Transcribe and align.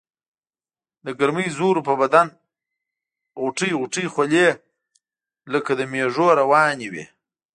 دګرمۍ 1.05 1.47
زور 1.57 1.75
وو 1.79 1.85
پۀ 1.87 1.93
بدن 2.01 2.27
غوټۍ 3.41 3.71
غوټۍ 3.79 4.05
خولې 4.13 4.45
لکه 5.53 5.71
د 5.75 5.81
مېږو 5.91 6.27
روانې 6.41 6.87
وي 6.93 7.05
ـ 7.09 7.11